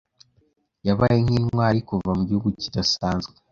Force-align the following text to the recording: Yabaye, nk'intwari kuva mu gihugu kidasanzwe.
Yabaye, 0.87 1.17
nk'intwari 1.23 1.79
kuva 1.89 2.11
mu 2.17 2.23
gihugu 2.27 2.49
kidasanzwe. 2.61 3.33